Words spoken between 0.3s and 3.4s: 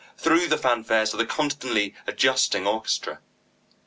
the fanfares of the constantly adjusting orchestra.